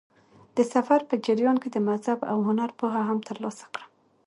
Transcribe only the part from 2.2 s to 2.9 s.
او هنر